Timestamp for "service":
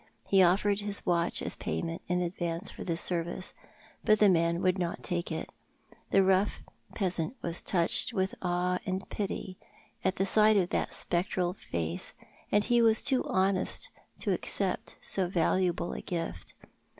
3.01-3.53